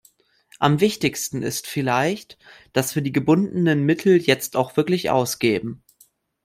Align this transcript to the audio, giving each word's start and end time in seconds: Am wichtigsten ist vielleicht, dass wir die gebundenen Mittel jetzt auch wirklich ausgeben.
Am 0.57 0.81
wichtigsten 0.81 1.43
ist 1.43 1.67
vielleicht, 1.67 2.39
dass 2.73 2.95
wir 2.95 3.03
die 3.03 3.11
gebundenen 3.11 3.83
Mittel 3.83 4.17
jetzt 4.19 4.55
auch 4.55 4.75
wirklich 4.75 5.11
ausgeben. 5.11 5.83